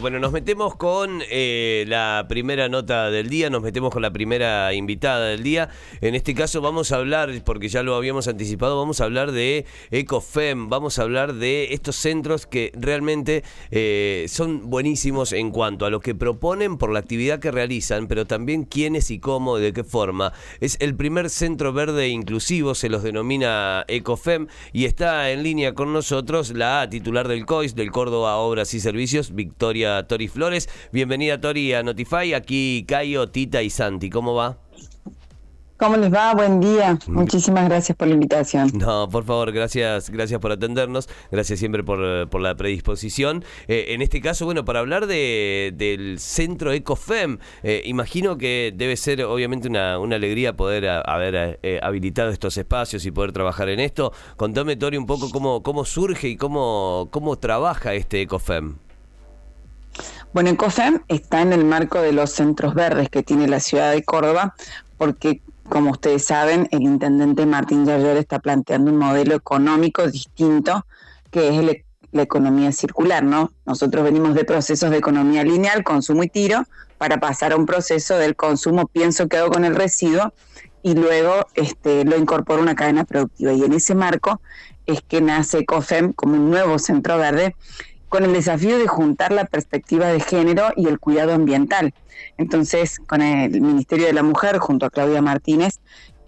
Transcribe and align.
Bueno, 0.00 0.20
nos 0.20 0.30
metemos 0.30 0.76
con 0.76 1.22
eh, 1.28 1.84
la 1.88 2.26
primera 2.28 2.68
nota 2.68 3.10
del 3.10 3.28
día, 3.28 3.50
nos 3.50 3.62
metemos 3.62 3.92
con 3.92 4.00
la 4.00 4.12
primera 4.12 4.72
invitada 4.72 5.26
del 5.26 5.42
día. 5.42 5.70
En 6.00 6.14
este 6.14 6.34
caso 6.34 6.60
vamos 6.60 6.92
a 6.92 6.98
hablar, 6.98 7.32
porque 7.44 7.68
ya 7.68 7.82
lo 7.82 7.96
habíamos 7.96 8.28
anticipado, 8.28 8.78
vamos 8.78 9.00
a 9.00 9.04
hablar 9.06 9.32
de 9.32 9.66
EcoFem, 9.90 10.68
vamos 10.68 11.00
a 11.00 11.02
hablar 11.02 11.34
de 11.34 11.74
estos 11.74 11.96
centros 11.96 12.46
que 12.46 12.70
realmente 12.76 13.42
eh, 13.72 14.26
son 14.28 14.70
buenísimos 14.70 15.32
en 15.32 15.50
cuanto 15.50 15.84
a 15.84 15.90
lo 15.90 15.98
que 15.98 16.14
proponen 16.14 16.78
por 16.78 16.92
la 16.92 17.00
actividad 17.00 17.40
que 17.40 17.50
realizan, 17.50 18.06
pero 18.06 18.24
también 18.24 18.62
quiénes 18.66 19.10
y 19.10 19.18
cómo, 19.18 19.58
de 19.58 19.72
qué 19.72 19.82
forma. 19.82 20.32
Es 20.60 20.76
el 20.78 20.94
primer 20.94 21.28
centro 21.28 21.72
verde 21.72 22.06
inclusivo, 22.06 22.76
se 22.76 22.88
los 22.88 23.02
denomina 23.02 23.84
EcoFem, 23.88 24.46
y 24.72 24.84
está 24.84 25.32
en 25.32 25.42
línea 25.42 25.74
con 25.74 25.92
nosotros 25.92 26.50
la 26.50 26.88
titular 26.88 27.26
del 27.26 27.46
COIS, 27.46 27.74
del 27.74 27.90
Córdoba 27.90 28.36
Obras 28.36 28.74
y 28.74 28.78
Servicios, 28.78 29.34
Victoria 29.34 29.87
Tori 30.06 30.28
Flores. 30.28 30.68
Bienvenida 30.92 31.40
Tori 31.40 31.74
a 31.74 31.82
Notify, 31.82 32.34
aquí 32.34 32.84
Cayo, 32.86 33.28
Tita 33.28 33.62
y 33.62 33.70
Santi. 33.70 34.10
¿Cómo 34.10 34.34
va? 34.34 34.58
¿Cómo 35.78 35.96
les 35.96 36.12
va? 36.12 36.34
Buen 36.34 36.58
día. 36.58 36.98
Mm. 37.06 37.12
Muchísimas 37.12 37.68
gracias 37.68 37.96
por 37.96 38.08
la 38.08 38.14
invitación. 38.14 38.72
No, 38.74 39.08
por 39.08 39.24
favor, 39.24 39.52
gracias, 39.52 40.10
gracias 40.10 40.40
por 40.40 40.50
atendernos, 40.50 41.08
gracias 41.30 41.60
siempre 41.60 41.84
por, 41.84 42.40
la 42.40 42.56
predisposición. 42.56 43.44
Eh, 43.68 43.86
en 43.90 44.02
este 44.02 44.20
caso, 44.20 44.44
bueno, 44.44 44.64
para 44.64 44.80
hablar 44.80 45.06
de, 45.06 45.72
del 45.76 46.18
centro 46.18 46.72
EcoFem, 46.72 47.38
eh, 47.62 47.82
imagino 47.84 48.36
que 48.36 48.72
debe 48.74 48.96
ser 48.96 49.22
obviamente 49.22 49.68
una, 49.68 49.94
alegría 49.94 50.56
poder 50.56 50.88
haber 50.88 51.60
eh, 51.62 51.78
habilitado 51.80 52.30
estos 52.30 52.56
espacios 52.56 53.06
y 53.06 53.12
poder 53.12 53.30
trabajar 53.30 53.68
en 53.68 53.78
esto. 53.78 54.12
Contame, 54.36 54.74
Tori, 54.74 54.96
un 54.96 55.06
poco 55.06 55.30
cómo, 55.30 55.62
cómo 55.62 55.84
surge 55.84 56.26
y 56.26 56.36
cómo, 56.36 57.08
cómo 57.12 57.38
trabaja 57.38 57.94
este 57.94 58.20
EcoFem. 58.22 58.87
Bueno, 60.34 60.54
COFEM 60.56 61.00
está 61.08 61.40
en 61.40 61.54
el 61.54 61.64
marco 61.64 62.02
de 62.02 62.12
los 62.12 62.30
centros 62.30 62.74
verdes 62.74 63.08
que 63.08 63.22
tiene 63.22 63.48
la 63.48 63.60
ciudad 63.60 63.92
de 63.92 64.02
Córdoba, 64.02 64.54
porque 64.98 65.40
como 65.68 65.90
ustedes 65.90 66.24
saben, 66.24 66.68
el 66.70 66.82
intendente 66.82 67.46
Martín 67.46 67.86
Yayor 67.86 68.16
está 68.18 68.38
planteando 68.38 68.90
un 68.90 68.98
modelo 68.98 69.34
económico 69.34 70.06
distinto, 70.06 70.84
que 71.30 71.48
es 71.48 71.82
la 72.12 72.22
economía 72.22 72.72
circular, 72.72 73.22
¿no? 73.22 73.52
Nosotros 73.64 74.04
venimos 74.04 74.34
de 74.34 74.44
procesos 74.44 74.90
de 74.90 74.98
economía 74.98 75.44
lineal, 75.44 75.82
consumo 75.82 76.22
y 76.22 76.28
tiro, 76.28 76.64
para 76.98 77.20
pasar 77.20 77.52
a 77.52 77.56
un 77.56 77.64
proceso 77.64 78.18
del 78.18 78.36
consumo, 78.36 78.86
pienso 78.86 79.28
que 79.28 79.38
hago 79.38 79.50
con 79.50 79.64
el 79.64 79.74
residuo, 79.76 80.34
y 80.82 80.94
luego 80.94 81.46
este, 81.54 82.04
lo 82.04 82.16
incorporo 82.18 82.60
a 82.60 82.62
una 82.62 82.74
cadena 82.74 83.04
productiva. 83.04 83.52
Y 83.52 83.62
en 83.62 83.72
ese 83.72 83.94
marco 83.94 84.40
es 84.86 85.00
que 85.02 85.20
nace 85.20 85.64
COFEM 85.64 86.12
como 86.12 86.34
un 86.34 86.50
nuevo 86.50 86.78
centro 86.78 87.18
verde 87.18 87.56
con 88.08 88.24
el 88.24 88.32
desafío 88.32 88.78
de 88.78 88.86
juntar 88.86 89.32
la 89.32 89.44
perspectiva 89.44 90.06
de 90.08 90.20
género 90.20 90.72
y 90.76 90.88
el 90.88 90.98
cuidado 90.98 91.32
ambiental. 91.34 91.94
Entonces, 92.36 92.98
con 93.06 93.22
el 93.22 93.60
Ministerio 93.60 94.06
de 94.06 94.12
la 94.12 94.22
Mujer, 94.22 94.58
junto 94.58 94.86
a 94.86 94.90
Claudia 94.90 95.22
Martínez, 95.22 95.80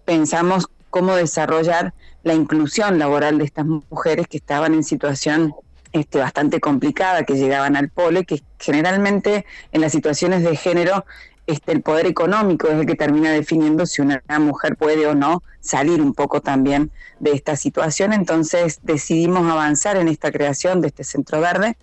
pensamos 0.04 0.68
cómo 0.90 1.14
desarrollar 1.14 1.94
la 2.22 2.34
inclusión 2.34 2.98
laboral 2.98 3.38
de 3.38 3.44
estas 3.44 3.66
mujeres 3.66 4.26
que 4.28 4.36
estaban 4.36 4.74
en 4.74 4.84
situación 4.84 5.54
este, 5.92 6.18
bastante 6.18 6.60
complicada, 6.60 7.24
que 7.24 7.34
llegaban 7.34 7.76
al 7.76 7.88
pole, 7.88 8.24
que 8.24 8.42
generalmente 8.58 9.46
en 9.72 9.80
las 9.80 9.92
situaciones 9.92 10.42
de 10.42 10.56
género 10.56 11.04
este, 11.50 11.72
el 11.72 11.82
poder 11.82 12.06
económico 12.06 12.68
es 12.68 12.74
el 12.74 12.86
que 12.86 12.94
termina 12.94 13.30
definiendo 13.30 13.86
si 13.86 14.02
una 14.02 14.22
mujer 14.38 14.76
puede 14.76 15.06
o 15.06 15.14
no 15.14 15.42
salir 15.60 16.00
un 16.00 16.14
poco 16.14 16.40
también 16.40 16.90
de 17.18 17.32
esta 17.32 17.56
situación. 17.56 18.12
Entonces 18.12 18.80
decidimos 18.82 19.50
avanzar 19.50 19.96
en 19.96 20.08
esta 20.08 20.30
creación 20.32 20.80
de 20.80 20.88
este 20.88 21.04
centro 21.04 21.40
verde 21.40 21.76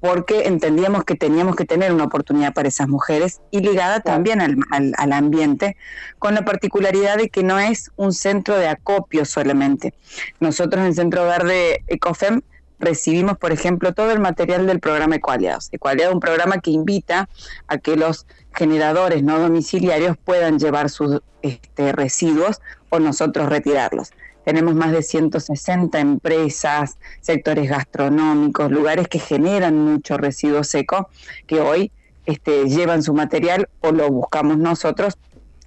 porque 0.00 0.46
entendíamos 0.46 1.04
que 1.04 1.16
teníamos 1.16 1.56
que 1.56 1.64
tener 1.64 1.92
una 1.92 2.04
oportunidad 2.04 2.54
para 2.54 2.68
esas 2.68 2.88
mujeres 2.88 3.40
y 3.50 3.60
ligada 3.60 4.00
también 4.00 4.40
al, 4.40 4.56
al, 4.96 5.12
ambiente, 5.12 5.76
con 6.18 6.34
la 6.34 6.44
particularidad 6.44 7.16
de 7.16 7.28
que 7.28 7.42
no 7.42 7.58
es 7.58 7.90
un 7.96 8.12
centro 8.12 8.56
de 8.56 8.68
acopio 8.68 9.24
solamente. 9.24 9.94
Nosotros 10.38 10.84
en 10.84 10.94
Centro 10.94 11.24
Verde 11.24 11.82
Ecofem 11.88 12.42
recibimos, 12.78 13.38
por 13.38 13.52
ejemplo, 13.52 13.92
todo 13.92 14.10
el 14.10 14.20
material 14.20 14.66
del 14.66 14.80
programa 14.80 15.16
Ecualiados. 15.16 15.68
Ecualiados 15.72 16.10
es 16.10 16.14
un 16.14 16.20
programa 16.20 16.60
que 16.60 16.70
invita 16.70 17.28
a 17.66 17.78
que 17.78 17.96
los 17.96 18.26
generadores 18.54 19.22
no 19.22 19.38
domiciliarios 19.38 20.16
puedan 20.16 20.58
llevar 20.58 20.90
sus 20.90 21.20
este, 21.42 21.92
residuos 21.92 22.60
o 22.90 22.98
nosotros 22.98 23.48
retirarlos. 23.48 24.10
Tenemos 24.44 24.74
más 24.74 24.92
de 24.92 25.02
160 25.02 25.98
empresas, 26.00 26.98
sectores 27.20 27.68
gastronómicos, 27.68 28.70
lugares 28.70 29.06
que 29.08 29.18
generan 29.18 29.76
mucho 29.76 30.16
residuo 30.16 30.64
seco, 30.64 31.10
que 31.46 31.60
hoy 31.60 31.92
este, 32.24 32.64
llevan 32.68 33.02
su 33.02 33.12
material 33.12 33.68
o 33.80 33.92
lo 33.92 34.08
buscamos 34.10 34.56
nosotros 34.56 35.18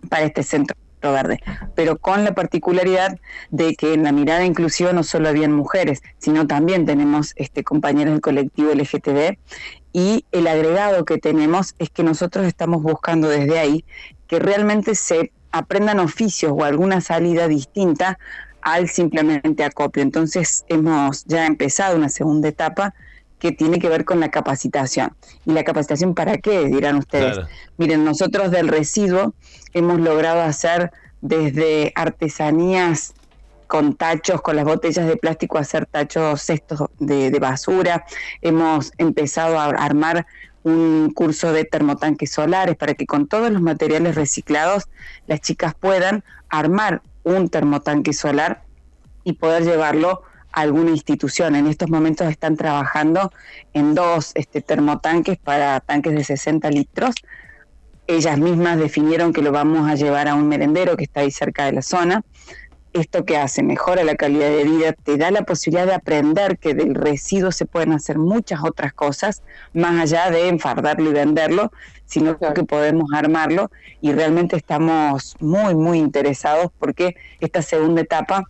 para 0.09 0.23
este 0.23 0.41
centro 0.41 0.75
verde, 1.09 1.39
pero 1.75 1.97
con 1.97 2.23
la 2.23 2.33
particularidad 2.33 3.17
de 3.49 3.75
que 3.75 3.93
en 3.93 4.03
la 4.03 4.11
mirada 4.11 4.45
inclusiva 4.45 4.93
no 4.93 5.03
solo 5.03 5.29
habían 5.29 5.53
mujeres, 5.53 6.01
sino 6.17 6.45
también 6.45 6.85
tenemos 6.85 7.33
este, 7.35 7.63
compañeros 7.63 8.13
del 8.13 8.21
colectivo 8.21 8.71
LGTB 8.73 9.37
y 9.93 10.25
el 10.31 10.47
agregado 10.47 11.05
que 11.05 11.17
tenemos 11.17 11.75
es 11.79 11.89
que 11.89 12.03
nosotros 12.03 12.45
estamos 12.45 12.83
buscando 12.83 13.27
desde 13.27 13.59
ahí 13.59 13.85
que 14.27 14.39
realmente 14.39 14.95
se 14.95 15.31
aprendan 15.51 15.99
oficios 15.99 16.53
o 16.55 16.63
alguna 16.63 17.01
salida 17.01 17.47
distinta 17.47 18.17
al 18.61 18.89
simplemente 18.89 19.63
acopio. 19.63 20.03
Entonces 20.03 20.65
hemos 20.67 21.25
ya 21.25 21.45
empezado 21.45 21.97
una 21.97 22.09
segunda 22.09 22.47
etapa 22.47 22.93
que 23.41 23.51
tiene 23.51 23.79
que 23.79 23.89
ver 23.89 24.05
con 24.05 24.19
la 24.19 24.29
capacitación. 24.29 25.13
¿Y 25.45 25.51
la 25.51 25.63
capacitación 25.63 26.13
para 26.13 26.37
qué? 26.37 26.65
Dirán 26.65 26.97
ustedes. 26.97 27.39
Miren, 27.77 28.05
nosotros 28.05 28.51
del 28.51 28.67
residuo 28.67 29.33
hemos 29.73 29.99
logrado 29.99 30.41
hacer 30.41 30.91
desde 31.21 31.91
artesanías 31.95 33.15
con 33.65 33.95
tachos, 33.95 34.43
con 34.43 34.55
las 34.57 34.65
botellas 34.65 35.07
de 35.07 35.17
plástico, 35.17 35.57
hacer 35.57 35.87
tachos 35.87 36.43
cestos 36.43 36.83
de, 36.99 37.31
de 37.31 37.39
basura. 37.39 38.05
Hemos 38.43 38.91
empezado 38.99 39.57
a 39.57 39.65
armar 39.65 40.27
un 40.61 41.11
curso 41.15 41.51
de 41.51 41.65
termotanques 41.65 42.31
solares 42.31 42.75
para 42.75 42.93
que 42.93 43.07
con 43.07 43.27
todos 43.27 43.49
los 43.49 43.63
materiales 43.63 44.13
reciclados 44.13 44.87
las 45.25 45.41
chicas 45.41 45.73
puedan 45.73 46.23
armar 46.49 47.01
un 47.23 47.49
termotanque 47.49 48.13
solar 48.13 48.61
y 49.23 49.33
poder 49.33 49.63
llevarlo 49.63 50.21
alguna 50.51 50.91
institución. 50.91 51.55
En 51.55 51.67
estos 51.67 51.89
momentos 51.89 52.27
están 52.27 52.55
trabajando 52.55 53.31
en 53.73 53.95
dos 53.95 54.31
este, 54.35 54.61
termotanques 54.61 55.37
para 55.37 55.79
tanques 55.79 56.13
de 56.13 56.23
60 56.23 56.69
litros. 56.69 57.15
Ellas 58.07 58.37
mismas 58.37 58.77
definieron 58.77 59.33
que 59.33 59.41
lo 59.41 59.51
vamos 59.51 59.89
a 59.89 59.95
llevar 59.95 60.27
a 60.27 60.35
un 60.35 60.47
merendero 60.47 60.97
que 60.97 61.03
está 61.03 61.21
ahí 61.21 61.31
cerca 61.31 61.65
de 61.65 61.73
la 61.73 61.81
zona. 61.81 62.23
Esto 62.93 63.23
que 63.23 63.37
hace, 63.37 63.63
mejora 63.63 64.03
la 64.03 64.15
calidad 64.15 64.49
de 64.49 64.65
vida, 64.65 64.91
te 64.91 65.15
da 65.15 65.31
la 65.31 65.43
posibilidad 65.43 65.85
de 65.85 65.93
aprender 65.93 66.57
que 66.57 66.73
del 66.73 66.93
residuo 66.93 67.53
se 67.53 67.65
pueden 67.65 67.93
hacer 67.93 68.17
muchas 68.17 68.59
otras 68.65 68.91
cosas, 68.91 69.43
más 69.73 70.01
allá 70.01 70.29
de 70.29 70.49
enfardarlo 70.49 71.09
y 71.09 71.13
venderlo, 71.13 71.71
sino 72.05 72.37
que 72.37 72.65
podemos 72.65 73.05
armarlo 73.13 73.71
y 74.01 74.11
realmente 74.11 74.57
estamos 74.57 75.37
muy, 75.39 75.73
muy 75.75 75.99
interesados 75.99 76.69
porque 76.77 77.15
esta 77.39 77.61
segunda 77.61 78.01
etapa 78.01 78.43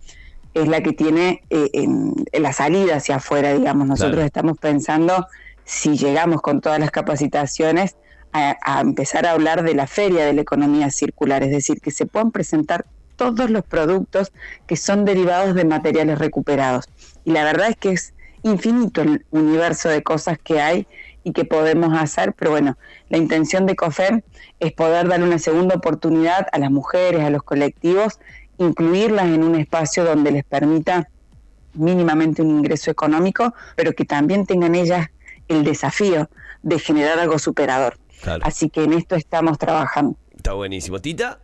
es 0.53 0.67
la 0.67 0.81
que 0.81 0.94
tiene 0.94 1.41
eh, 1.50 1.69
en, 1.73 2.13
la 2.34 2.53
salida 2.53 2.97
hacia 2.97 3.17
afuera, 3.17 3.53
digamos. 3.53 3.88
Nosotros 3.88 4.23
estamos 4.23 4.57
pensando, 4.57 5.28
si 5.63 5.97
llegamos 5.97 6.41
con 6.41 6.62
todas 6.62 6.79
las 6.79 6.91
capacitaciones, 6.91 7.95
a, 8.34 8.81
empezar 8.81 9.25
a 9.25 9.31
hablar 9.31 9.63
de 9.63 9.73
la 9.73 9.88
feria 9.88 10.25
de 10.25 10.34
la 10.34 10.41
economía 10.41 10.90
circular, 10.90 11.44
es 11.44 11.51
decir, 11.51 11.81
que 11.81 11.91
se 11.91 12.06
puedan 12.06 12.31
presentar 12.31 12.85
todos 13.16 13.50
los 13.50 13.63
productos 13.63 14.31
que 14.67 14.78
son 14.78 15.05
derivados 15.05 15.53
de 15.53 15.66
materiales 15.66 16.20
recuperados. 16.20 16.85
Y 17.25 17.31
la 17.31 17.43
verdad 17.43 17.70
es 17.70 17.75
que 17.75 17.91
es 17.91 18.14
infinito 18.43 19.02
el 19.02 19.25
universo 19.31 19.90
de 19.90 20.02
cosas 20.02 20.40
que 20.40 20.61
hay 20.61 20.87
y 21.23 21.34
que 21.34 21.46
podemos 21.46 21.96
hacer, 21.96 22.34
pero 22.34 22.52
bueno, 22.52 22.78
la 23.09 23.17
intención 23.17 23.67
de 23.67 23.75
COFEM 23.75 24.22
es 24.59 24.72
poder 24.73 25.08
dar 25.08 25.22
una 25.22 25.37
segunda 25.37 25.75
oportunidad 25.75 26.47
a 26.52 26.58
las 26.58 26.72
mujeres, 26.72 27.22
a 27.22 27.29
los 27.29 27.43
colectivos 27.43 28.20
incluirlas 28.63 29.25
en 29.25 29.43
un 29.43 29.55
espacio 29.55 30.03
donde 30.03 30.31
les 30.31 30.43
permita 30.43 31.09
mínimamente 31.73 32.41
un 32.41 32.49
ingreso 32.49 32.91
económico, 32.91 33.53
pero 33.75 33.93
que 33.93 34.05
también 34.05 34.46
tengan 34.46 34.75
ellas 34.75 35.08
el 35.47 35.63
desafío 35.63 36.29
de 36.61 36.79
generar 36.79 37.19
algo 37.19 37.40
superador. 37.40 37.97
Así 38.43 38.69
que 38.69 38.84
en 38.84 38.93
esto 38.93 39.16
estamos 39.16 39.58
trabajando. 39.58 40.16
Está 40.35 40.53
buenísimo. 40.53 40.99
Tita. 40.99 41.40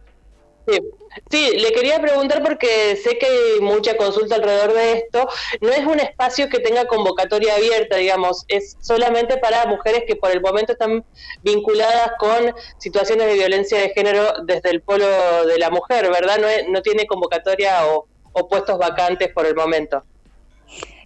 Sí. 0.68 1.58
le 1.58 1.72
quería 1.72 2.00
preguntar 2.02 2.44
porque 2.44 2.98
sé 3.02 3.18
que 3.18 3.26
hay 3.26 3.62
mucha 3.62 3.96
consulta 3.96 4.36
alrededor 4.36 4.74
de 4.74 4.94
esto. 4.94 5.28
No 5.62 5.70
es 5.70 5.86
un 5.86 6.00
espacio 6.00 6.50
que 6.50 6.60
tenga 6.60 6.86
convocatoria 6.86 7.56
abierta, 7.56 7.96
digamos, 7.96 8.44
es 8.50 8.76
solamente 8.82 9.38
para 9.38 9.66
mujeres 9.66 10.04
que 10.06 10.16
por 10.16 10.32
el 10.32 10.42
momento 10.42 10.74
están 10.74 11.06
vinculadas 11.42 12.12
con 12.20 12.54
situaciones 12.78 13.28
de 13.28 13.34
violencia 13.36 13.80
de 13.80 13.90
género 13.90 14.34
desde 14.46 14.70
el 14.72 14.82
polo 14.82 15.08
de 15.46 15.58
la 15.58 15.70
mujer, 15.70 16.10
¿verdad? 16.12 16.38
No, 16.38 16.48
no 16.72 16.82
tiene 16.82 17.08
convocatoria 17.08 17.88
o, 17.88 18.08
o 18.34 18.48
puestos 18.48 18.78
vacantes 18.78 19.30
por 19.34 19.46
el 19.46 19.56
momento. 19.56 20.04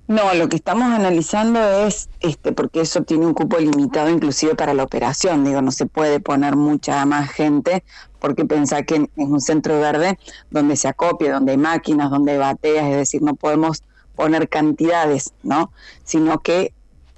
No, 0.07 0.33
lo 0.33 0.49
que 0.49 0.57
estamos 0.57 0.91
analizando 0.91 1.61
es, 1.85 2.09
este, 2.19 2.51
porque 2.51 2.81
eso 2.81 3.03
tiene 3.03 3.25
un 3.25 3.33
cupo 3.33 3.57
limitado 3.59 4.09
inclusive 4.09 4.55
para 4.55 4.73
la 4.73 4.83
operación, 4.83 5.45
digo, 5.45 5.61
no 5.61 5.71
se 5.71 5.85
puede 5.85 6.19
poner 6.19 6.57
mucha 6.57 7.05
más 7.05 7.31
gente 7.31 7.83
porque 8.21 8.45
pensar 8.45 8.85
que 8.85 8.95
es 8.95 9.27
un 9.27 9.41
centro 9.41 9.79
verde 9.79 10.17
donde 10.51 10.77
se 10.77 10.87
acopia, 10.87 11.33
donde 11.33 11.53
hay 11.53 11.57
máquinas, 11.57 12.11
donde 12.11 12.33
hay 12.33 12.37
bateas, 12.37 12.85
es 12.85 12.95
decir, 12.95 13.21
no 13.23 13.35
podemos 13.35 13.83
poner 14.15 14.47
cantidades, 14.47 15.33
¿no? 15.43 15.73
Sino 16.05 16.39
que 16.39 16.71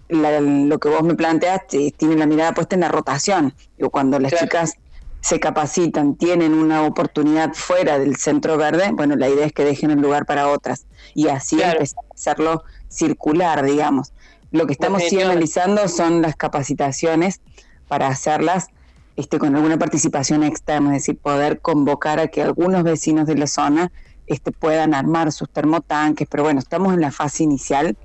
lo 0.07 0.79
que 0.79 0.89
vos 0.89 1.03
me 1.03 1.15
planteas 1.15 1.61
tiene 1.67 2.15
la 2.15 2.25
mirada 2.25 2.53
puesta 2.53 2.75
en 2.75 2.81
la 2.81 2.87
rotación. 2.87 3.53
Digo, 3.77 3.89
cuando 3.89 4.17
las 4.19 4.33
chicas 4.33 4.73
se 5.19 5.39
capacitan, 5.39 6.15
tienen 6.15 6.53
una 6.53 6.83
oportunidad 6.83 7.53
fuera 7.53 7.99
del 7.99 8.15
centro 8.15 8.57
verde, 8.57 8.91
bueno, 8.93 9.15
la 9.15 9.29
idea 9.29 9.45
es 9.45 9.53
que 9.53 9.65
dejen 9.65 9.91
el 9.91 9.99
lugar 9.99 10.25
para 10.25 10.47
otras 10.47 10.85
y 11.13 11.27
así 11.27 11.61
empezar 11.61 12.03
a 12.09 12.13
hacerlo 12.13 12.63
circular, 12.87 13.63
digamos. 13.63 14.13
Lo 14.51 14.67
que 14.67 14.73
estamos 14.73 15.03
sí 15.03 15.19
analizando 15.19 15.87
son 15.87 16.21
las 16.21 16.35
capacitaciones 16.35 17.41
para 17.87 18.07
hacerlas 18.07 18.67
este, 19.15 19.37
con 19.37 19.55
alguna 19.55 19.77
participación 19.77 20.43
externa, 20.43 20.95
es 20.95 21.03
decir, 21.03 21.17
poder 21.17 21.59
convocar 21.61 22.19
a 22.19 22.27
que 22.27 22.41
algunos 22.41 22.83
vecinos 22.83 23.27
de 23.27 23.35
la 23.35 23.47
zona 23.47 23.91
este, 24.27 24.51
puedan 24.51 24.93
armar 24.93 25.31
sus 25.31 25.49
termotanques, 25.49 26.27
pero 26.29 26.43
bueno, 26.43 26.59
estamos 26.59 26.93
en 26.93 27.01
la 27.01 27.11
fase 27.11 27.43
inicial. 27.43 27.97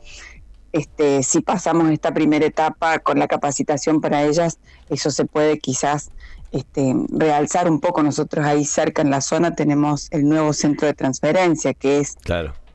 Este, 0.72 1.22
si 1.22 1.40
pasamos 1.40 1.90
esta 1.90 2.12
primera 2.12 2.44
etapa 2.44 2.98
con 2.98 3.18
la 3.18 3.26
capacitación 3.26 4.00
para 4.00 4.24
ellas, 4.24 4.58
eso 4.90 5.10
se 5.10 5.24
puede 5.24 5.58
quizás 5.58 6.10
este, 6.52 6.94
realzar 7.08 7.70
un 7.70 7.80
poco. 7.80 8.02
Nosotros 8.02 8.44
ahí 8.44 8.64
cerca 8.64 9.00
en 9.00 9.10
la 9.10 9.20
zona 9.20 9.54
tenemos 9.54 10.08
el 10.10 10.28
nuevo 10.28 10.52
centro 10.52 10.86
de 10.86 10.94
transferencia, 10.94 11.72
que 11.72 12.00
es 12.00 12.16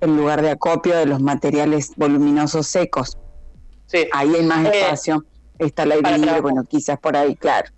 el 0.01 0.17
lugar 0.17 0.41
de 0.41 0.51
acopio 0.51 0.95
de 0.95 1.05
los 1.05 1.21
materiales 1.21 1.93
voluminosos 1.95 2.67
secos. 2.67 3.17
Ahí 4.11 4.33
hay 4.33 4.43
más 4.43 4.65
eh, 4.65 4.81
espacio, 4.81 5.23
está 5.59 5.83
el 5.83 5.91
aire 5.91 6.17
libre, 6.17 6.41
bueno, 6.41 6.63
quizás 6.63 6.97
por 6.99 7.15
ahí, 7.15 7.35
claro. 7.35 7.69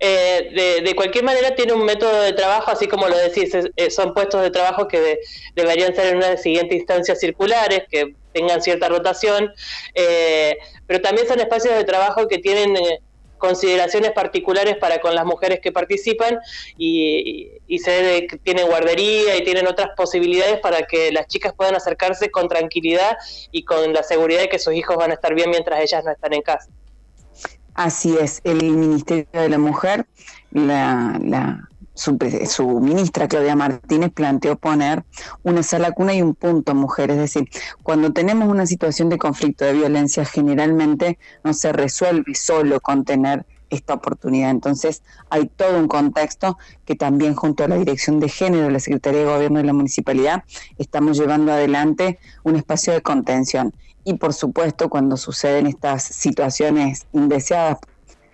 Eh, 0.00 0.80
de, 0.84 0.94
cualquier 0.94 1.24
manera 1.24 1.54
tiene 1.54 1.72
un 1.72 1.84
método 1.84 2.22
de 2.22 2.32
trabajo, 2.32 2.70
así 2.70 2.86
como 2.86 3.08
lo 3.08 3.16
decís, 3.16 3.52
eh, 3.54 3.90
son 3.90 4.14
puestos 4.14 4.42
de 4.42 4.50
trabajo 4.50 4.86
que 4.86 5.20
deberían 5.54 5.94
ser 5.94 6.08
en 6.08 6.16
una 6.18 6.36
siguiente 6.36 6.76
instancia 6.76 7.14
circulares, 7.16 7.82
que 7.90 8.14
tengan 8.32 8.62
cierta 8.62 8.88
rotación, 8.88 9.52
pero 10.86 11.00
también 11.00 11.26
son 11.26 11.40
espacios 11.40 11.74
de 11.74 11.84
trabajo 11.84 12.28
que 12.28 12.38
tienen 12.38 12.76
consideraciones 13.38 14.12
particulares 14.12 14.76
para 14.76 15.00
con 15.00 15.14
las 15.14 15.24
mujeres 15.24 15.60
que 15.60 15.72
participan 15.72 16.38
y, 16.76 17.52
y 17.66 17.80
tienen 18.42 18.66
guardería 18.66 19.36
y 19.36 19.44
tienen 19.44 19.66
otras 19.66 19.90
posibilidades 19.96 20.60
para 20.60 20.82
que 20.82 21.10
las 21.12 21.28
chicas 21.28 21.54
puedan 21.56 21.76
acercarse 21.76 22.30
con 22.30 22.48
tranquilidad 22.48 23.16
y 23.50 23.64
con 23.64 23.92
la 23.92 24.02
seguridad 24.02 24.40
de 24.40 24.48
que 24.48 24.58
sus 24.58 24.74
hijos 24.74 24.96
van 24.96 25.12
a 25.12 25.14
estar 25.14 25.34
bien 25.34 25.50
mientras 25.50 25.80
ellas 25.80 26.04
no 26.04 26.12
están 26.12 26.34
en 26.34 26.42
casa. 26.42 26.68
Así 27.78 28.16
es, 28.20 28.40
el 28.42 28.60
Ministerio 28.72 29.28
de 29.40 29.48
la 29.48 29.58
Mujer, 29.58 30.08
la, 30.50 31.16
la 31.22 31.68
su, 31.94 32.80
ministra 32.80 33.28
Claudia 33.28 33.54
Martínez 33.54 34.10
planteó 34.12 34.56
poner 34.56 35.04
una 35.44 35.62
sala 35.62 35.92
cuna 35.92 36.12
y 36.12 36.20
un 36.20 36.34
punto 36.34 36.74
mujer. 36.74 37.12
Es 37.12 37.18
decir, 37.18 37.48
cuando 37.84 38.12
tenemos 38.12 38.48
una 38.48 38.66
situación 38.66 39.08
de 39.10 39.18
conflicto, 39.18 39.64
de 39.64 39.74
violencia, 39.74 40.24
generalmente 40.24 41.20
no 41.44 41.54
se 41.54 41.72
resuelve 41.72 42.34
solo 42.34 42.80
con 42.80 43.04
tener 43.04 43.46
esta 43.70 43.94
oportunidad. 43.94 44.50
Entonces, 44.50 45.04
hay 45.30 45.46
todo 45.46 45.78
un 45.78 45.86
contexto 45.86 46.58
que 46.84 46.96
también 46.96 47.36
junto 47.36 47.62
a 47.62 47.68
la 47.68 47.76
Dirección 47.76 48.18
de 48.18 48.28
Género, 48.28 48.70
la 48.70 48.80
Secretaría 48.80 49.20
de 49.20 49.26
Gobierno 49.26 49.58
de 49.58 49.66
la 49.66 49.72
Municipalidad, 49.72 50.42
estamos 50.78 51.16
llevando 51.16 51.52
adelante 51.52 52.18
un 52.42 52.56
espacio 52.56 52.92
de 52.92 53.02
contención. 53.02 53.72
Y 54.08 54.14
por 54.14 54.32
supuesto, 54.32 54.88
cuando 54.88 55.18
suceden 55.18 55.66
estas 55.66 56.02
situaciones 56.02 57.06
indeseadas, 57.12 57.76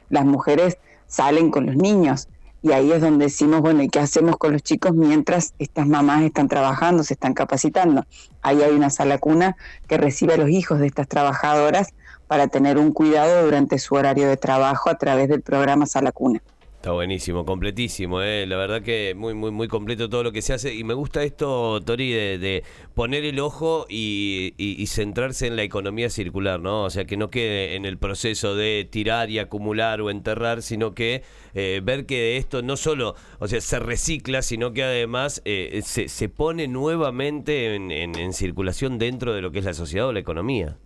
las 0.08 0.24
mujeres 0.24 0.78
salen 1.08 1.50
con 1.50 1.66
los 1.66 1.74
niños 1.74 2.28
y 2.62 2.70
ahí 2.70 2.92
es 2.92 3.00
donde 3.00 3.24
decimos, 3.24 3.60
bueno, 3.60 3.82
¿y 3.82 3.88
qué 3.88 3.98
hacemos 3.98 4.36
con 4.36 4.52
los 4.52 4.62
chicos 4.62 4.94
mientras 4.94 5.52
estas 5.58 5.88
mamás 5.88 6.22
están 6.22 6.46
trabajando, 6.46 7.02
se 7.02 7.14
están 7.14 7.34
capacitando? 7.34 8.06
Ahí 8.40 8.62
hay 8.62 8.70
una 8.70 8.88
sala 8.88 9.18
cuna 9.18 9.56
que 9.88 9.96
recibe 9.96 10.34
a 10.34 10.36
los 10.36 10.48
hijos 10.48 10.78
de 10.78 10.86
estas 10.86 11.08
trabajadoras 11.08 11.88
para 12.28 12.46
tener 12.46 12.78
un 12.78 12.92
cuidado 12.92 13.44
durante 13.44 13.80
su 13.80 13.96
horario 13.96 14.28
de 14.28 14.36
trabajo 14.36 14.90
a 14.90 14.94
través 14.94 15.28
del 15.28 15.42
programa 15.42 15.86
Sala 15.86 16.12
Cuna. 16.12 16.40
Está 16.84 16.92
buenísimo, 16.92 17.46
completísimo, 17.46 18.20
¿eh? 18.20 18.44
la 18.46 18.58
verdad 18.58 18.82
que 18.82 19.14
muy, 19.16 19.32
muy, 19.32 19.50
muy 19.50 19.68
completo 19.68 20.10
todo 20.10 20.22
lo 20.22 20.32
que 20.32 20.42
se 20.42 20.52
hace. 20.52 20.74
Y 20.74 20.84
me 20.84 20.92
gusta 20.92 21.22
esto, 21.22 21.80
Tori, 21.80 22.12
de, 22.12 22.62
poner 22.92 23.24
el 23.24 23.40
ojo 23.40 23.86
y, 23.88 24.84
centrarse 24.86 25.46
en 25.46 25.56
la 25.56 25.62
economía 25.62 26.10
circular, 26.10 26.60
¿no? 26.60 26.84
O 26.84 26.90
sea, 26.90 27.06
que 27.06 27.16
no 27.16 27.30
quede 27.30 27.76
en 27.76 27.86
el 27.86 27.96
proceso 27.96 28.54
de 28.54 28.86
tirar 28.90 29.30
y 29.30 29.38
acumular 29.38 30.02
o 30.02 30.10
enterrar, 30.10 30.60
sino 30.60 30.94
que 30.94 31.22
eh, 31.54 31.80
ver 31.82 32.04
que 32.04 32.36
esto 32.36 32.60
no 32.60 32.76
solo, 32.76 33.14
o 33.38 33.48
sea, 33.48 33.62
se 33.62 33.78
recicla, 33.78 34.42
sino 34.42 34.74
que 34.74 34.82
además 34.82 35.40
eh, 35.46 35.80
se, 35.82 36.08
se, 36.08 36.28
pone 36.28 36.68
nuevamente 36.68 37.76
en, 37.76 37.90
en 37.92 38.32
circulación 38.34 38.98
dentro 38.98 39.32
de 39.32 39.40
lo 39.40 39.52
que 39.52 39.60
es 39.60 39.64
la 39.64 39.72
sociedad 39.72 40.08
o 40.08 40.12
la 40.12 40.20
economía 40.20 40.76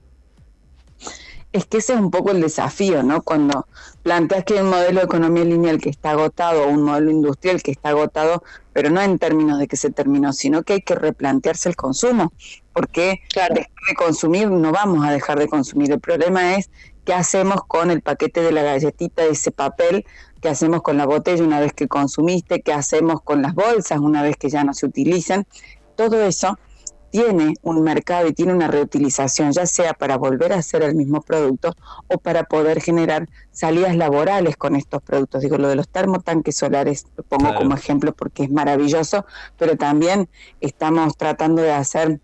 es 1.53 1.65
que 1.65 1.79
ese 1.79 1.95
es 1.95 2.01
un 2.01 2.11
poco 2.11 2.31
el 2.31 2.41
desafío, 2.41 3.03
¿no? 3.03 3.23
Cuando 3.23 3.67
planteas 4.03 4.45
que 4.45 4.55
hay 4.55 4.61
un 4.61 4.71
modelo 4.71 5.01
de 5.01 5.07
economía 5.07 5.45
lineal 5.45 5.81
que 5.81 5.89
está 5.89 6.11
agotado 6.11 6.65
o 6.65 6.69
un 6.69 6.83
modelo 6.83 7.11
industrial 7.11 7.63
que 7.63 7.71
está 7.71 7.91
agotado, 7.91 8.43
pero 8.73 8.91
no 8.91 9.01
en 9.01 9.19
términos 9.19 9.59
de 9.59 9.67
que 9.67 9.77
se 9.77 9.91
terminó, 9.91 10.33
sino 10.33 10.63
que 10.63 10.75
hay 10.75 10.83
que 10.83 10.95
replantearse 10.95 11.69
el 11.69 11.77
consumo, 11.77 12.33
porque 12.73 13.23
dejar 13.35 13.55
de 13.55 13.95
consumir 13.97 14.51
no 14.51 14.73
vamos 14.73 15.07
a 15.07 15.11
dejar 15.11 15.39
de 15.39 15.49
consumir. 15.49 15.91
El 15.91 16.01
problema 16.01 16.57
es 16.57 16.71
qué 17.05 17.15
hacemos 17.15 17.63
con 17.67 17.91
el 17.91 18.03
paquete 18.03 18.43
de 18.43 18.53
la 18.53 18.63
galletita, 18.63 19.23
de 19.23 19.31
ese 19.31 19.51
papel, 19.51 20.05
qué 20.43 20.51
hacemos 20.51 20.83
con 20.83 20.99
la 20.99 21.07
botella 21.07 21.43
una 21.43 21.61
vez 21.61 21.73
que 21.73 21.89
consumiste, 21.89 22.61
qué 22.61 22.75
hacemos 22.75 23.23
con 23.23 23.41
las 23.41 23.55
bolsas 23.55 23.99
una 23.99 24.23
vez 24.23 24.37
que 24.37 24.51
ya 24.51 24.65
no 24.65 24.75
se 24.75 24.85
utilizan. 24.85 25.47
Todo 25.97 26.23
eso 26.23 26.59
tiene 27.11 27.55
un 27.63 27.83
mercado 27.83 28.27
y 28.29 28.33
tiene 28.33 28.53
una 28.53 28.69
reutilización, 28.69 29.53
ya 29.53 29.67
sea 29.67 29.95
para 29.95 30.17
volver 30.17 30.53
a 30.53 30.57
hacer 30.57 30.83
el 30.83 30.95
mismo 30.95 31.21
producto 31.23 31.75
o 32.09 32.19
para 32.19 32.45
poder 32.45 32.81
generar 32.81 33.29
salidas 33.51 33.97
laborales 33.97 34.57
con 34.57 34.77
estos 34.77 35.03
productos. 35.03 35.43
Digo, 35.43 35.59
lo 35.59 35.69
de 35.69 35.77
los 35.77 35.89
termotanques 35.89 36.57
solares 36.57 37.07
lo 37.17 37.25
pongo 37.25 37.55
como 37.55 37.75
ejemplo 37.75 38.13
porque 38.13 38.45
es 38.45 38.51
maravilloso, 38.51 39.25
pero 39.57 39.77
también 39.77 40.29
estamos 40.61 41.17
tratando 41.17 41.63
de 41.63 41.73
hacer 41.73 42.21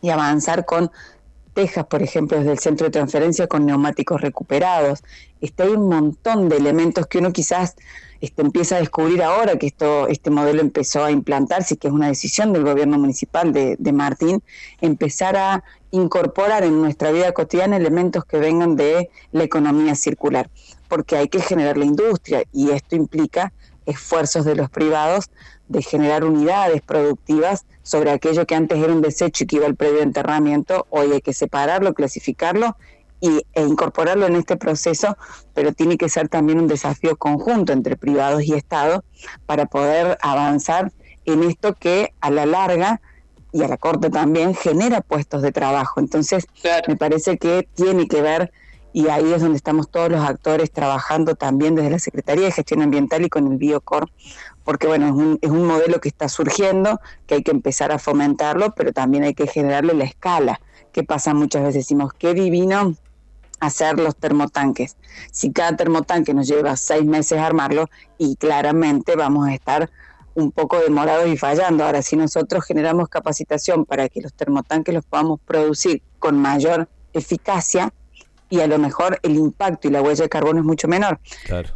y 0.00 0.10
avanzar 0.10 0.66
con 0.66 0.90
Texas, 1.54 1.86
por 1.86 2.02
ejemplo, 2.02 2.36
desde 2.36 2.52
el 2.52 2.58
centro 2.58 2.86
de 2.86 2.90
transferencia 2.90 3.46
con 3.46 3.64
neumáticos 3.64 4.20
recuperados. 4.20 5.02
Este, 5.40 5.62
hay 5.62 5.70
un 5.70 5.88
montón 5.88 6.48
de 6.48 6.56
elementos 6.56 7.06
que 7.06 7.18
uno 7.18 7.32
quizás 7.32 7.76
este, 8.20 8.42
empieza 8.42 8.76
a 8.76 8.80
descubrir 8.80 9.22
ahora 9.22 9.56
que 9.56 9.66
esto, 9.66 10.08
este 10.08 10.30
modelo 10.30 10.60
empezó 10.60 11.04
a 11.04 11.10
implantarse, 11.10 11.76
que 11.76 11.88
es 11.88 11.94
una 11.94 12.08
decisión 12.08 12.52
del 12.52 12.64
gobierno 12.64 12.98
municipal 12.98 13.52
de, 13.52 13.76
de 13.78 13.92
Martín, 13.92 14.42
empezar 14.80 15.36
a 15.36 15.64
incorporar 15.90 16.64
en 16.64 16.80
nuestra 16.80 17.12
vida 17.12 17.32
cotidiana 17.32 17.76
elementos 17.76 18.24
que 18.24 18.38
vengan 18.38 18.74
de 18.74 19.10
la 19.30 19.44
economía 19.44 19.94
circular, 19.94 20.50
porque 20.88 21.16
hay 21.16 21.28
que 21.28 21.40
generar 21.40 21.76
la 21.76 21.84
industria 21.84 22.42
y 22.52 22.70
esto 22.70 22.96
implica 22.96 23.52
esfuerzos 23.86 24.44
de 24.44 24.54
los 24.54 24.70
privados 24.70 25.30
de 25.68 25.82
generar 25.82 26.24
unidades 26.24 26.82
productivas 26.82 27.64
sobre 27.82 28.10
aquello 28.10 28.46
que 28.46 28.54
antes 28.54 28.82
era 28.82 28.92
un 28.92 29.02
desecho 29.02 29.44
y 29.44 29.46
que 29.46 29.56
iba 29.56 29.66
al 29.66 29.76
previo 29.76 30.02
enterramiento, 30.02 30.86
hoy 30.90 31.12
hay 31.12 31.20
que 31.20 31.32
separarlo, 31.32 31.94
clasificarlo 31.94 32.76
y, 33.20 33.46
e 33.54 33.62
incorporarlo 33.62 34.26
en 34.26 34.36
este 34.36 34.56
proceso, 34.56 35.16
pero 35.54 35.72
tiene 35.72 35.96
que 35.96 36.08
ser 36.08 36.28
también 36.28 36.58
un 36.58 36.68
desafío 36.68 37.16
conjunto 37.16 37.72
entre 37.72 37.96
privados 37.96 38.42
y 38.44 38.54
Estado 38.54 39.04
para 39.46 39.66
poder 39.66 40.18
avanzar 40.20 40.92
en 41.24 41.42
esto 41.42 41.74
que 41.74 42.12
a 42.20 42.30
la 42.30 42.44
larga 42.46 43.00
y 43.52 43.62
a 43.62 43.68
la 43.68 43.76
corta 43.76 44.10
también 44.10 44.54
genera 44.54 45.00
puestos 45.00 45.40
de 45.40 45.52
trabajo. 45.52 46.00
Entonces, 46.00 46.46
me 46.88 46.96
parece 46.96 47.38
que 47.38 47.68
tiene 47.74 48.08
que 48.08 48.20
ver 48.20 48.52
y 48.94 49.08
ahí 49.08 49.32
es 49.32 49.42
donde 49.42 49.56
estamos 49.56 49.90
todos 49.90 50.08
los 50.08 50.24
actores 50.24 50.70
trabajando 50.70 51.34
también 51.34 51.74
desde 51.74 51.90
la 51.90 51.98
Secretaría 51.98 52.44
de 52.44 52.52
Gestión 52.52 52.80
Ambiental 52.80 53.24
y 53.24 53.28
con 53.28 53.50
el 53.50 53.58
Biocor, 53.58 54.08
porque 54.62 54.86
bueno, 54.86 55.06
es 55.06 55.12
un, 55.12 55.38
es 55.42 55.50
un 55.50 55.66
modelo 55.66 56.00
que 56.00 56.08
está 56.08 56.28
surgiendo, 56.28 57.00
que 57.26 57.34
hay 57.34 57.42
que 57.42 57.50
empezar 57.50 57.90
a 57.90 57.98
fomentarlo, 57.98 58.72
pero 58.76 58.92
también 58.92 59.24
hay 59.24 59.34
que 59.34 59.48
generarle 59.48 59.94
la 59.94 60.04
escala. 60.04 60.60
¿Qué 60.92 61.02
pasa 61.02 61.34
muchas 61.34 61.62
veces? 61.62 61.74
Decimos, 61.74 62.12
qué 62.16 62.34
divino 62.34 62.94
hacer 63.58 63.98
los 63.98 64.14
termotanques. 64.14 64.96
Si 65.32 65.50
cada 65.50 65.74
termotanque 65.76 66.32
nos 66.32 66.46
lleva 66.46 66.76
seis 66.76 67.04
meses 67.04 67.40
armarlo, 67.40 67.90
y 68.16 68.36
claramente 68.36 69.16
vamos 69.16 69.48
a 69.48 69.54
estar 69.54 69.90
un 70.36 70.52
poco 70.52 70.78
demorados 70.78 71.26
y 71.26 71.36
fallando. 71.36 71.84
Ahora, 71.84 72.00
si 72.02 72.14
nosotros 72.14 72.64
generamos 72.64 73.08
capacitación 73.08 73.86
para 73.86 74.08
que 74.08 74.20
los 74.20 74.32
termotanques 74.34 74.94
los 74.94 75.04
podamos 75.04 75.40
producir 75.40 76.00
con 76.20 76.38
mayor 76.38 76.88
eficacia, 77.12 77.92
y 78.54 78.60
a 78.60 78.66
lo 78.68 78.78
mejor 78.78 79.18
el 79.22 79.34
impacto 79.36 79.88
y 79.88 79.90
la 79.90 80.00
huella 80.00 80.22
de 80.24 80.28
carbono 80.28 80.60
es 80.60 80.64
mucho 80.64 80.86
menor. 80.86 81.18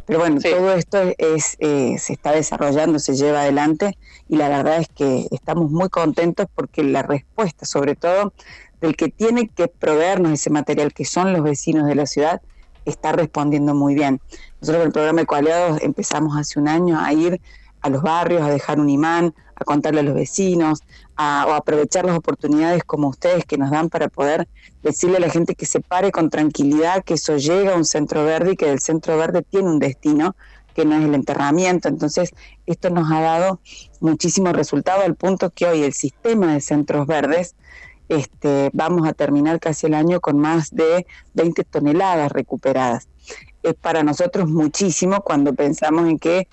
Pero 0.05 0.19
bueno, 0.19 0.39
todo 0.39 0.73
esto 0.73 0.97
es, 1.17 1.57
eh, 1.59 1.97
se 1.99 2.13
está 2.13 2.31
desarrollando, 2.31 2.99
se 2.99 3.15
lleva 3.15 3.41
adelante 3.41 3.97
y 4.29 4.37
la 4.37 4.47
verdad 4.47 4.77
es 4.79 4.87
que 4.87 5.27
estamos 5.31 5.69
muy 5.71 5.89
contentos 5.89 6.47
porque 6.55 6.83
la 6.83 7.01
respuesta, 7.01 7.65
sobre 7.65 7.95
todo 7.95 8.33
del 8.79 8.95
que 8.95 9.09
tiene 9.09 9.49
que 9.49 9.67
proveernos 9.67 10.31
ese 10.31 10.49
material, 10.49 10.93
que 10.93 11.03
son 11.03 11.33
los 11.33 11.43
vecinos 11.43 11.85
de 11.85 11.95
la 11.95 12.05
ciudad, 12.05 12.41
está 12.85 13.11
respondiendo 13.11 13.75
muy 13.75 13.93
bien. 13.93 14.21
Nosotros 14.61 14.79
con 14.79 14.87
el 14.87 14.93
programa 14.93 15.21
Ecoaliados 15.21 15.81
empezamos 15.81 16.37
hace 16.37 16.59
un 16.59 16.69
año 16.69 16.97
a 16.97 17.11
ir 17.11 17.41
a 17.81 17.89
los 17.89 18.01
barrios, 18.01 18.41
a 18.41 18.49
dejar 18.49 18.79
un 18.79 18.89
imán, 18.89 19.33
a 19.55 19.63
contarle 19.63 20.01
a 20.01 20.03
los 20.03 20.15
vecinos, 20.15 20.79
a, 21.15 21.45
o 21.47 21.53
aprovechar 21.53 22.05
las 22.05 22.17
oportunidades 22.17 22.83
como 22.83 23.07
ustedes 23.09 23.45
que 23.45 23.57
nos 23.57 23.71
dan 23.71 23.89
para 23.89 24.07
poder 24.07 24.47
decirle 24.83 25.17
a 25.17 25.21
la 25.21 25.29
gente 25.29 25.55
que 25.55 25.65
se 25.65 25.81
pare 25.81 26.11
con 26.11 26.29
tranquilidad, 26.29 27.03
que 27.03 27.15
eso 27.15 27.37
llega 27.37 27.73
a 27.73 27.77
un 27.77 27.85
centro 27.85 28.23
verde 28.23 28.53
y 28.53 28.55
que 28.55 28.71
el 28.71 28.79
centro 28.79 29.17
verde 29.17 29.41
tiene 29.43 29.69
un 29.69 29.79
destino 29.79 30.35
que 30.73 30.85
no 30.85 30.95
es 30.95 31.03
el 31.03 31.13
enterramiento. 31.13 31.89
Entonces, 31.89 32.31
esto 32.65 32.89
nos 32.89 33.11
ha 33.11 33.19
dado 33.19 33.59
muchísimo 33.99 34.53
resultado 34.53 35.03
al 35.03 35.15
punto 35.15 35.49
que 35.49 35.65
hoy 35.65 35.83
el 35.83 35.93
sistema 35.93 36.53
de 36.53 36.61
centros 36.61 37.05
verdes, 37.05 37.55
este, 38.07 38.69
vamos 38.73 39.07
a 39.07 39.13
terminar 39.13 39.59
casi 39.59 39.87
el 39.87 39.93
año 39.93 40.19
con 40.21 40.39
más 40.39 40.71
de 40.71 41.05
20 41.33 41.63
toneladas 41.65 42.31
recuperadas. 42.31 43.09
Es 43.61 43.73
para 43.73 44.03
nosotros 44.03 44.49
muchísimo 44.49 45.21
cuando 45.21 45.53
pensamos 45.53 46.07
en 46.07 46.17
que 46.17 46.47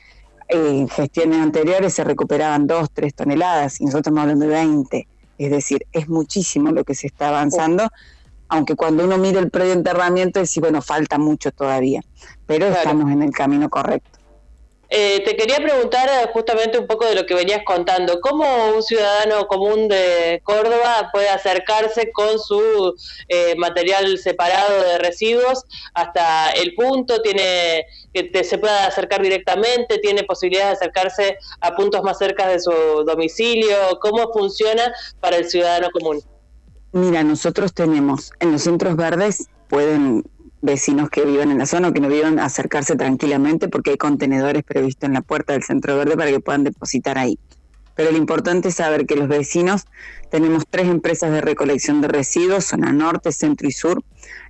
en 0.48 0.88
gestiones 0.88 1.38
anteriores 1.38 1.94
se 1.94 2.04
recuperaban 2.04 2.66
dos, 2.66 2.90
tres 2.92 3.14
toneladas 3.14 3.80
y 3.80 3.84
nosotros 3.84 4.02
estamos 4.02 4.20
hablando 4.22 4.46
de 4.46 4.52
20. 4.52 5.08
Es 5.38 5.50
decir, 5.50 5.86
es 5.92 6.08
muchísimo 6.08 6.70
lo 6.70 6.84
que 6.84 6.94
se 6.94 7.08
está 7.08 7.28
avanzando, 7.28 7.88
aunque 8.48 8.74
cuando 8.74 9.04
uno 9.04 9.18
mira 9.18 9.40
el 9.40 9.50
predio 9.50 9.72
enterramiento 9.72 10.40
decís, 10.40 10.58
bueno, 10.60 10.80
falta 10.82 11.18
mucho 11.18 11.50
todavía, 11.52 12.02
pero 12.46 12.66
estamos 12.66 13.10
en 13.10 13.22
el 13.22 13.30
camino 13.32 13.68
correcto. 13.68 14.18
Eh, 14.88 15.22
te 15.24 15.36
quería 15.36 15.56
preguntar 15.56 16.08
eh, 16.08 16.30
justamente 16.32 16.78
un 16.78 16.86
poco 16.86 17.06
de 17.06 17.14
lo 17.14 17.26
que 17.26 17.34
venías 17.34 17.62
contando. 17.64 18.20
¿Cómo 18.20 18.44
un 18.74 18.82
ciudadano 18.82 19.46
común 19.48 19.88
de 19.88 20.40
Córdoba 20.44 21.10
puede 21.12 21.28
acercarse 21.28 22.12
con 22.12 22.38
su 22.38 22.94
eh, 23.28 23.56
material 23.56 24.16
separado 24.18 24.82
de 24.82 24.98
residuos 24.98 25.64
hasta 25.94 26.50
el 26.52 26.74
punto? 26.74 27.20
¿Tiene 27.20 27.86
que 28.12 28.44
se 28.44 28.58
pueda 28.58 28.86
acercar 28.86 29.22
directamente? 29.22 29.98
¿Tiene 29.98 30.22
posibilidad 30.22 30.66
de 30.66 30.72
acercarse 30.72 31.36
a 31.60 31.74
puntos 31.74 32.02
más 32.02 32.18
cerca 32.18 32.46
de 32.46 32.60
su 32.60 32.70
domicilio? 33.04 33.76
¿Cómo 34.00 34.32
funciona 34.32 34.92
para 35.20 35.36
el 35.36 35.48
ciudadano 35.50 35.88
común? 35.90 36.22
Mira, 36.92 37.24
nosotros 37.24 37.74
tenemos 37.74 38.32
en 38.40 38.52
los 38.52 38.62
centros 38.62 38.96
verdes 38.96 39.48
pueden 39.68 40.24
vecinos 40.66 41.08
que 41.08 41.24
viven 41.24 41.50
en 41.50 41.58
la 41.58 41.64
zona 41.64 41.88
o 41.88 41.92
que 41.94 42.00
no 42.00 42.08
vivan 42.08 42.38
acercarse 42.38 42.96
tranquilamente 42.96 43.68
porque 43.68 43.92
hay 43.92 43.96
contenedores 43.96 44.62
previstos 44.62 45.06
en 45.08 45.14
la 45.14 45.22
puerta 45.22 45.54
del 45.54 45.62
centro 45.62 45.96
verde 45.96 46.16
para 46.16 46.30
que 46.30 46.40
puedan 46.40 46.64
depositar 46.64 47.16
ahí. 47.16 47.38
Pero 47.94 48.10
lo 48.10 48.18
importante 48.18 48.68
es 48.68 48.74
saber 48.74 49.06
que 49.06 49.16
los 49.16 49.28
vecinos 49.28 49.86
tenemos 50.30 50.64
tres 50.68 50.88
empresas 50.88 51.30
de 51.32 51.40
recolección 51.40 52.02
de 52.02 52.08
residuos, 52.08 52.66
zona 52.66 52.92
norte, 52.92 53.32
centro 53.32 53.66
y 53.66 53.72
sur, 53.72 54.04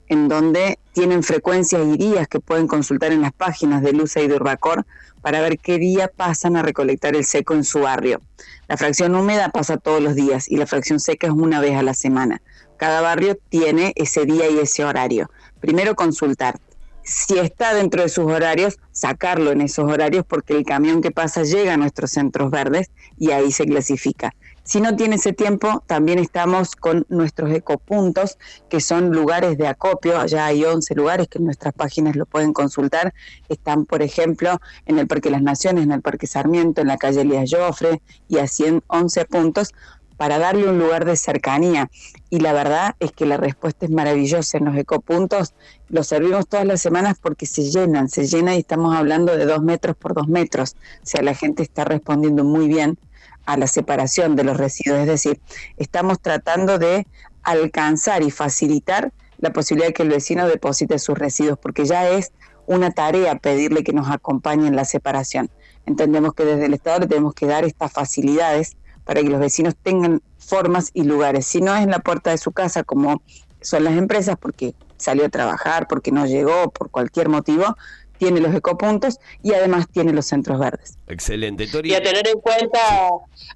en 0.08 0.28
donde 0.28 0.78
tienen 0.92 1.22
frecuencias 1.22 1.86
y 1.86 1.96
días 1.96 2.26
que 2.26 2.40
pueden 2.40 2.66
consultar 2.66 3.12
en 3.12 3.22
las 3.22 3.32
páginas 3.32 3.82
de 3.82 3.92
Luce 3.92 4.22
y 4.22 4.28
de 4.28 4.34
Urbacor 4.34 4.84
para 5.20 5.40
ver 5.40 5.58
qué 5.58 5.78
día 5.78 6.08
pasan 6.08 6.56
a 6.56 6.62
recolectar 6.62 7.14
el 7.14 7.24
seco 7.24 7.54
en 7.54 7.64
su 7.64 7.80
barrio. 7.80 8.20
La 8.68 8.76
fracción 8.76 9.14
húmeda 9.14 9.50
pasa 9.50 9.76
todos 9.76 10.02
los 10.02 10.14
días 10.14 10.48
y 10.48 10.56
la 10.56 10.66
fracción 10.66 10.98
seca 10.98 11.28
es 11.28 11.32
una 11.32 11.60
vez 11.60 11.76
a 11.76 11.82
la 11.82 11.94
semana. 11.94 12.42
Cada 12.76 13.00
barrio 13.00 13.38
tiene 13.48 13.92
ese 13.96 14.26
día 14.26 14.50
y 14.50 14.58
ese 14.58 14.84
horario 14.84 15.30
primero 15.66 15.96
consultar. 15.96 16.60
Si 17.02 17.38
está 17.38 17.74
dentro 17.74 18.02
de 18.02 18.08
sus 18.08 18.24
horarios, 18.24 18.78
sacarlo 18.92 19.50
en 19.50 19.60
esos 19.60 19.90
horarios 19.90 20.24
porque 20.24 20.56
el 20.56 20.64
camión 20.64 21.02
que 21.02 21.10
pasa 21.10 21.42
llega 21.42 21.74
a 21.74 21.76
nuestros 21.76 22.12
centros 22.12 22.52
verdes 22.52 22.90
y 23.18 23.32
ahí 23.32 23.50
se 23.50 23.66
clasifica. 23.66 24.32
Si 24.62 24.80
no 24.80 24.96
tiene 24.96 25.14
ese 25.14 25.32
tiempo, 25.32 25.84
también 25.86 26.18
estamos 26.18 26.74
con 26.74 27.04
nuestros 27.08 27.52
ecopuntos, 27.52 28.38
que 28.68 28.80
son 28.80 29.10
lugares 29.12 29.58
de 29.58 29.68
acopio. 29.68 30.18
Allá 30.18 30.46
hay 30.46 30.64
11 30.64 30.94
lugares 30.96 31.28
que 31.28 31.38
en 31.38 31.44
nuestras 31.44 31.72
páginas 31.72 32.16
lo 32.16 32.26
pueden 32.26 32.52
consultar. 32.52 33.14
Están, 33.48 33.86
por 33.86 34.02
ejemplo, 34.02 34.60
en 34.86 34.98
el 34.98 35.06
Parque 35.06 35.30
Las 35.30 35.42
Naciones, 35.42 35.84
en 35.84 35.92
el 35.92 36.02
Parque 36.02 36.26
Sarmiento, 36.26 36.80
en 36.80 36.88
la 36.88 36.96
calle 36.96 37.20
Elías 37.20 37.48
Joffre 37.48 38.02
y 38.28 38.38
así 38.38 38.64
en 38.64 38.82
11 38.88 39.24
puntos 39.26 39.72
para 40.16 40.38
darle 40.38 40.68
un 40.68 40.78
lugar 40.78 41.04
de 41.04 41.16
cercanía. 41.16 41.90
Y 42.30 42.40
la 42.40 42.52
verdad 42.52 42.94
es 43.00 43.12
que 43.12 43.26
la 43.26 43.36
respuesta 43.36 43.86
es 43.86 43.92
maravillosa. 43.92 44.58
En 44.58 44.64
los 44.64 44.76
ecopuntos 44.76 45.54
los 45.88 46.06
servimos 46.06 46.48
todas 46.48 46.66
las 46.66 46.80
semanas 46.80 47.16
porque 47.20 47.46
se 47.46 47.70
llenan, 47.70 48.08
se 48.08 48.26
llena 48.26 48.54
y 48.56 48.60
estamos 48.60 48.94
hablando 48.94 49.36
de 49.36 49.44
dos 49.44 49.62
metros 49.62 49.96
por 49.96 50.14
dos 50.14 50.28
metros. 50.28 50.76
O 51.02 51.06
sea, 51.06 51.22
la 51.22 51.34
gente 51.34 51.62
está 51.62 51.84
respondiendo 51.84 52.44
muy 52.44 52.68
bien 52.68 52.98
a 53.44 53.56
la 53.56 53.66
separación 53.66 54.36
de 54.36 54.44
los 54.44 54.56
residuos. 54.56 55.00
Es 55.00 55.06
decir, 55.06 55.40
estamos 55.76 56.20
tratando 56.20 56.78
de 56.78 57.06
alcanzar 57.42 58.22
y 58.22 58.30
facilitar 58.30 59.12
la 59.38 59.52
posibilidad 59.52 59.88
de 59.88 59.94
que 59.94 60.02
el 60.02 60.08
vecino 60.08 60.48
deposite 60.48 60.98
sus 60.98 61.16
residuos, 61.16 61.58
porque 61.58 61.84
ya 61.84 62.08
es 62.08 62.32
una 62.66 62.90
tarea 62.90 63.36
pedirle 63.36 63.84
que 63.84 63.92
nos 63.92 64.10
acompañe 64.10 64.66
en 64.66 64.74
la 64.74 64.84
separación. 64.84 65.50
Entendemos 65.84 66.34
que 66.34 66.44
desde 66.44 66.66
el 66.66 66.74
Estado 66.74 67.00
le 67.00 67.06
tenemos 67.06 67.34
que 67.34 67.46
dar 67.46 67.64
estas 67.64 67.92
facilidades 67.92 68.76
para 69.06 69.22
que 69.22 69.28
los 69.30 69.40
vecinos 69.40 69.74
tengan 69.82 70.20
formas 70.36 70.90
y 70.92 71.04
lugares. 71.04 71.46
Si 71.46 71.62
no 71.62 71.74
es 71.74 71.82
en 71.82 71.90
la 71.90 72.00
puerta 72.00 72.30
de 72.30 72.38
su 72.38 72.52
casa, 72.52 72.84
como 72.84 73.22
son 73.62 73.84
las 73.84 73.94
empresas, 73.94 74.36
porque 74.38 74.74
salió 74.98 75.24
a 75.24 75.28
trabajar, 75.28 75.86
porque 75.88 76.12
no 76.12 76.26
llegó, 76.26 76.70
por 76.70 76.90
cualquier 76.90 77.28
motivo, 77.28 77.76
tiene 78.18 78.40
los 78.40 78.54
ecopuntos 78.54 79.18
y 79.42 79.52
además 79.52 79.86
tiene 79.92 80.12
los 80.12 80.26
centros 80.26 80.58
verdes. 80.58 80.98
Excelente, 81.06 81.66
Tori. 81.66 81.90
Y 81.90 81.94
a 81.94 82.02
tener 82.02 82.26
en 82.26 82.40
cuenta, 82.40 82.80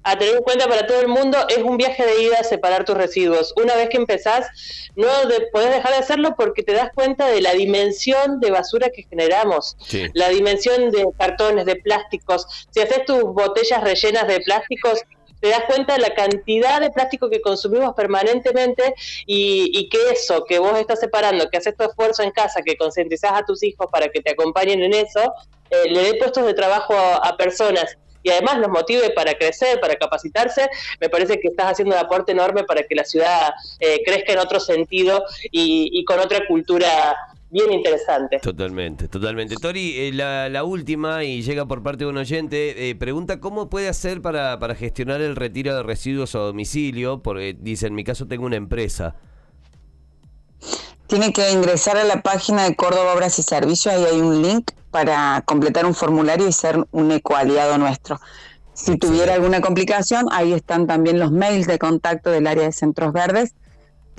a 0.03 0.17
tener 0.17 0.37
en 0.37 0.43
cuenta 0.43 0.67
para 0.67 0.85
todo 0.85 1.01
el 1.01 1.07
mundo, 1.07 1.37
es 1.49 1.63
un 1.63 1.77
viaje 1.77 2.05
de 2.05 2.23
ida 2.23 2.37
a 2.39 2.43
separar 2.43 2.85
tus 2.85 2.95
residuos. 2.95 3.53
Una 3.57 3.75
vez 3.75 3.89
que 3.89 3.97
empezás, 3.97 4.47
no 4.95 5.07
podés 5.51 5.71
dejar 5.71 5.91
de 5.91 5.97
hacerlo 5.97 6.35
porque 6.37 6.63
te 6.63 6.73
das 6.73 6.89
cuenta 6.93 7.27
de 7.27 7.41
la 7.41 7.53
dimensión 7.53 8.39
de 8.39 8.51
basura 8.51 8.89
que 8.89 9.03
generamos, 9.03 9.77
la 10.13 10.29
dimensión 10.29 10.91
de 10.91 11.07
cartones, 11.17 11.65
de 11.65 11.75
plásticos. 11.77 12.67
Si 12.69 12.79
haces 12.79 13.05
tus 13.05 13.23
botellas 13.23 13.83
rellenas 13.83 14.27
de 14.27 14.39
plásticos, 14.41 14.99
te 15.41 15.49
das 15.49 15.63
cuenta 15.67 15.93
de 15.93 15.99
la 15.99 16.13
cantidad 16.13 16.79
de 16.79 16.91
plástico 16.91 17.29
que 17.29 17.41
consumimos 17.41 17.93
permanentemente 17.95 18.93
y, 19.25 19.89
que 19.89 19.97
eso 20.11 20.45
que 20.45 20.59
vos 20.59 20.77
estás 20.79 20.99
separando, 20.99 21.49
que 21.49 21.57
haces 21.57 21.75
tu 21.75 21.83
esfuerzo 21.83 22.23
en 22.23 22.31
casa, 22.31 22.61
que 22.61 22.77
concientizás 22.77 23.33
a 23.33 23.43
tus 23.43 23.63
hijos 23.63 23.87
para 23.91 24.07
que 24.07 24.21
te 24.21 24.31
acompañen 24.31 24.81
en 24.83 24.93
eso, 24.93 25.33
eh, 25.69 25.89
le 25.89 26.03
dé 26.03 26.13
puestos 26.15 26.45
de 26.45 26.53
trabajo 26.53 26.93
a, 26.95 27.35
personas 27.35 27.97
y 28.23 28.29
además 28.29 28.59
los 28.59 28.69
motive 28.69 29.09
para 29.09 29.33
crecer, 29.33 29.79
para 29.79 29.95
capacitarse, 29.95 30.69
me 30.99 31.09
parece 31.09 31.39
que 31.39 31.47
estás 31.47 31.71
haciendo 31.71 31.95
un 31.95 32.01
aporte 32.01 32.33
enorme 32.33 32.63
para 32.63 32.83
que 32.83 32.93
la 32.93 33.03
ciudad 33.03 33.51
eh, 33.79 34.01
crezca 34.05 34.33
en 34.33 34.39
otro 34.39 34.59
sentido 34.59 35.25
y, 35.51 35.89
y 35.91 36.05
con 36.05 36.19
otra 36.19 36.45
cultura 36.47 37.17
bien 37.51 37.71
interesante. 37.71 38.39
Totalmente, 38.39 39.07
totalmente. 39.07 39.55
Tori, 39.55 39.93
eh, 39.97 40.11
la, 40.13 40.63
última, 40.63 41.23
y 41.23 41.41
llega 41.41 41.65
por 41.65 41.83
parte 41.83 42.05
de 42.05 42.09
un 42.09 42.17
oyente, 42.17 42.89
eh, 42.89 42.95
pregunta 42.95 43.39
cómo 43.39 43.69
puede 43.69 43.89
hacer 43.89 44.21
para, 44.21 44.57
para 44.59 44.73
gestionar 44.73 45.21
el 45.21 45.35
retiro 45.35 45.75
de 45.75 45.83
residuos 45.83 46.33
a 46.35 46.39
domicilio, 46.39 47.21
porque 47.21 47.55
dice, 47.59 47.87
en 47.87 47.95
mi 47.95 48.03
caso 48.03 48.27
tengo 48.27 48.45
una 48.45 48.55
empresa. 48.55 49.15
Tiene 51.07 51.33
que 51.33 51.51
ingresar 51.51 51.97
a 51.97 52.05
la 52.05 52.21
página 52.21 52.63
de 52.63 52.75
Córdoba 52.75 53.13
Obras 53.13 53.37
y 53.37 53.43
Servicios, 53.43 53.93
ahí 53.93 54.05
hay 54.05 54.21
un 54.21 54.41
link 54.41 54.71
para 54.91 55.43
completar 55.45 55.85
un 55.85 55.93
formulario 55.93 56.47
y 56.47 56.53
ser 56.53 56.85
un 56.91 57.11
ecoaliado 57.11 57.77
nuestro. 57.77 58.19
Si 58.73 58.97
tuviera 58.97 59.33
alguna 59.33 59.59
complicación, 59.59 60.27
ahí 60.31 60.53
están 60.53 60.87
también 60.87 61.19
los 61.19 61.31
mails 61.31 61.67
de 61.67 61.77
contacto 61.77 62.31
del 62.31 62.47
área 62.47 62.63
de 62.63 62.71
centros 62.71 63.11
verdes 63.11 63.53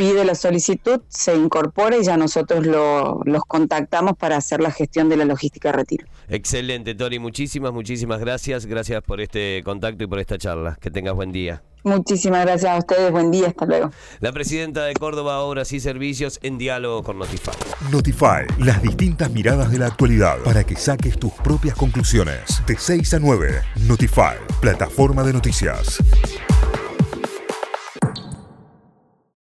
pide 0.03 0.25
la 0.25 0.35
solicitud, 0.35 1.01
se 1.09 1.37
incorpora 1.37 1.97
y 1.97 2.03
ya 2.03 2.17
nosotros 2.17 2.67
los 2.67 3.45
contactamos 3.47 4.17
para 4.19 4.37
hacer 4.37 4.61
la 4.61 4.73
gestión 4.73 5.09
de 5.09 5.17
la 5.17 5.25
logística 5.25 5.71
de 5.71 5.77
retiro. 5.77 6.07
Excelente, 6.29 6.97
Tori. 6.97 7.21
Muchísimas, 7.21 7.73
muchísimas 7.73 8.19
gracias. 8.19 8.67
Gracias 8.67 9.01
por 9.05 9.21
este 9.21 9.63
contacto 9.65 10.03
y 10.03 10.09
por 10.09 10.19
esta 10.19 10.39
charla. 10.39 10.77
Que 10.81 10.91
tengas 10.91 11.15
buen 11.15 11.31
día. 11.31 11.63
Muchísimas 11.85 12.45
gracias 12.45 12.73
a 12.73 12.79
ustedes. 12.79 13.13
Buen 13.13 13.31
día. 13.31 13.49
Hasta 13.49 13.65
luego. 13.65 13.91
La 14.19 14.33
presidenta 14.33 14.85
de 14.85 14.95
Córdoba 14.95 15.39
Obras 15.39 15.73
y 15.73 15.79
Servicios 15.79 16.41
en 16.43 16.59
diálogo 16.59 17.05
con 17.05 17.19
Notify. 17.19 17.53
Notify, 17.93 18.47
las 18.59 18.83
distintas 18.83 19.31
miradas 19.31 19.71
de 19.71 19.79
la 19.79 19.87
actualidad 19.87 20.39
para 20.39 20.65
que 20.65 20.75
saques 20.75 21.17
tus 21.17 21.33
propias 21.33 21.77
conclusiones. 21.77 22.61
De 22.67 22.77
6 22.77 23.15
a 23.15 23.19
9, 23.21 23.63
Notify, 23.87 24.35
plataforma 24.61 25.23
de 25.23 25.33
noticias. 25.33 26.03